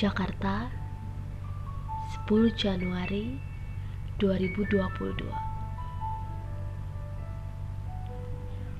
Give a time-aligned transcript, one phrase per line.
[0.00, 0.72] Jakarta
[2.24, 3.36] 10 Januari
[4.16, 5.28] 2022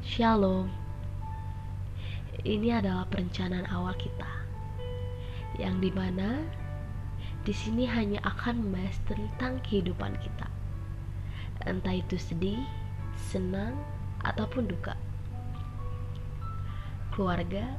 [0.01, 0.72] Shalom.
[2.41, 4.49] Ini adalah perencanaan awal kita
[5.61, 6.41] Yang di mana
[7.45, 10.49] di sini hanya akan membahas tentang kehidupan kita.
[11.69, 12.65] Entah itu sedih,
[13.13, 13.77] senang,
[14.25, 14.97] ataupun duka.
[17.12, 17.77] Keluarga,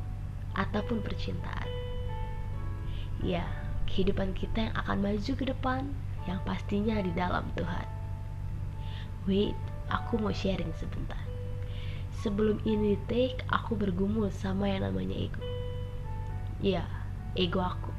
[0.54, 1.91] ataupun percintaan
[3.21, 3.45] Ya,
[3.85, 5.85] kehidupan kita yang akan maju ke depan
[6.25, 7.88] yang pastinya di dalam Tuhan.
[9.29, 9.57] Wait,
[9.93, 11.21] aku mau sharing sebentar.
[12.21, 15.41] Sebelum ini take, aku bergumul sama yang namanya ego.
[16.62, 16.85] Ya,
[17.38, 17.93] ego aku.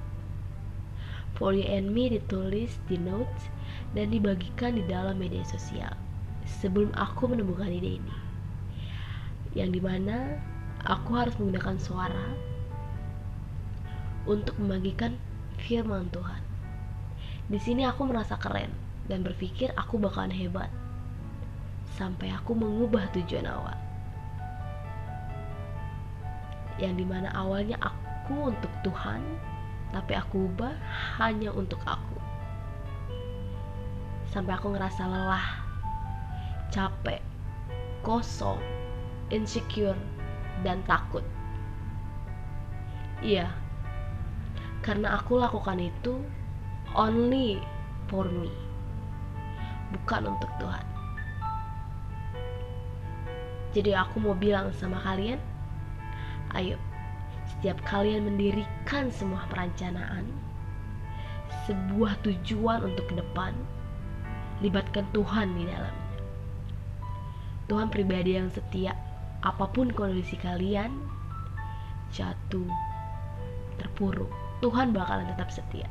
[1.38, 3.50] For you and me ditulis di notes
[3.94, 5.94] dan dibagikan di dalam media sosial
[6.46, 8.16] sebelum aku menemukan ide ini.
[9.58, 10.38] Yang di mana
[10.86, 12.51] aku harus menggunakan suara
[14.26, 15.18] untuk membagikan
[15.58, 16.42] firman Tuhan.
[17.50, 18.70] Di sini aku merasa keren
[19.10, 20.70] dan berpikir aku bakalan hebat.
[21.98, 23.76] Sampai aku mengubah tujuan awal.
[26.80, 29.20] Yang di mana awalnya aku untuk Tuhan,
[29.92, 30.72] tapi aku ubah
[31.20, 32.16] hanya untuk aku.
[34.32, 35.46] Sampai aku ngerasa lelah,
[36.72, 37.20] capek,
[38.00, 38.56] kosong,
[39.28, 39.98] insecure,
[40.64, 41.20] dan takut.
[43.20, 43.52] Iya,
[44.82, 46.18] karena aku lakukan itu
[46.98, 47.62] only
[48.10, 48.50] for me
[49.94, 50.86] bukan untuk Tuhan.
[53.72, 55.40] Jadi aku mau bilang sama kalian
[56.58, 56.76] ayo
[57.48, 60.28] setiap kalian mendirikan semua perencanaan
[61.64, 63.54] sebuah tujuan untuk ke depan
[64.60, 66.10] libatkan Tuhan di dalamnya.
[67.70, 68.92] Tuhan pribadi yang setia
[69.40, 70.92] apa pun kondisi kalian
[72.12, 72.68] jatuh
[73.80, 75.90] terpuruk Tuhan bakalan tetap setia.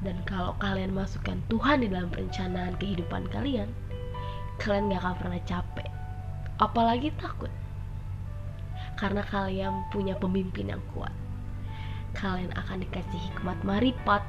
[0.00, 3.68] Dan kalau kalian masukkan Tuhan di dalam perencanaan kehidupan kalian,
[4.62, 5.90] kalian gak akan pernah capek.
[6.62, 7.50] Apalagi takut.
[8.94, 11.12] Karena kalian punya pemimpin yang kuat.
[12.14, 14.22] Kalian akan dikasih hikmat maripat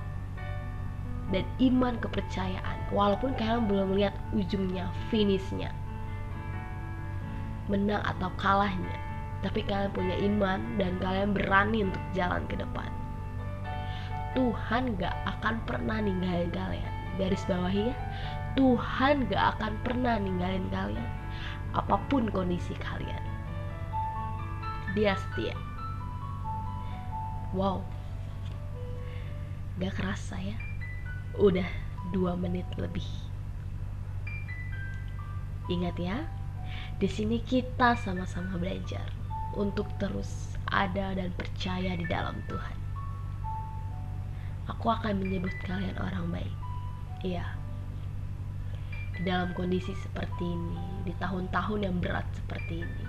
[1.30, 2.78] dan iman kepercayaan.
[2.90, 5.70] Walaupun kalian belum melihat ujungnya, finishnya.
[7.70, 9.11] Menang atau kalahnya
[9.42, 12.90] tapi kalian punya iman dan kalian berani untuk jalan ke depan.
[14.38, 16.94] Tuhan gak akan pernah ninggalin kalian.
[17.20, 17.96] Garis bawahi ya,
[18.56, 21.10] Tuhan gak akan pernah ninggalin kalian.
[21.74, 23.20] Apa pun kondisi kalian.
[24.94, 25.58] Dia setia.
[27.52, 27.84] Wow.
[29.82, 30.56] Gak kerasa ya.
[31.36, 31.68] Udah
[32.14, 33.08] dua menit lebih.
[35.68, 36.18] Ingat ya,
[37.00, 39.21] di sini kita sama-sama belajar
[39.56, 42.78] untuk terus ada dan percaya di dalam Tuhan.
[44.72, 46.56] Aku akan menyebut kalian orang baik.
[47.28, 47.44] Iya.
[49.12, 53.06] Di dalam kondisi seperti ini, di tahun-tahun yang berat seperti ini,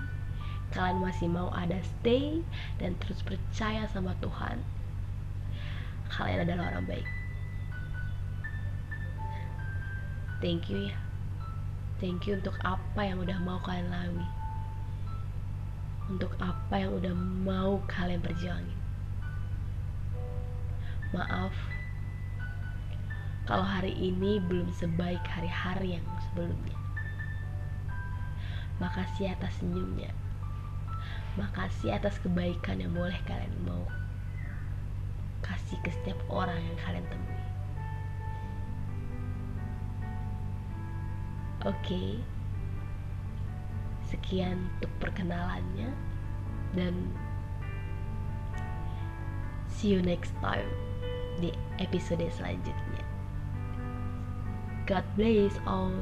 [0.75, 2.43] kalian masih mau ada stay
[2.83, 4.59] dan terus percaya sama Tuhan.
[6.11, 7.07] Kalian adalah orang baik.
[10.43, 10.97] Thank you ya.
[12.03, 14.42] Thank you untuk apa yang udah mau kalian lalui
[16.11, 18.79] untuk apa yang udah mau kalian perjuangin.
[21.15, 21.53] Maaf
[23.43, 26.79] kalau hari ini belum sebaik hari-hari yang sebelumnya.
[28.79, 30.11] Makasih atas senyumnya.
[31.35, 33.83] Makasih atas kebaikan yang boleh kalian mau
[35.43, 37.43] kasih ke setiap orang yang kalian temui.
[41.63, 41.75] Oke.
[41.83, 42.32] Okay
[44.13, 45.89] sekian untuk perkenalannya.
[46.77, 46.93] Dan
[49.69, 50.69] see you next time
[51.41, 51.49] di
[51.81, 53.03] episode selanjutnya.
[54.85, 55.95] God bless all